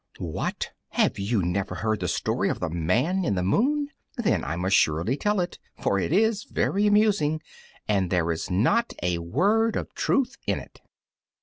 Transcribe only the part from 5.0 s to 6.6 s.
tell it, for it is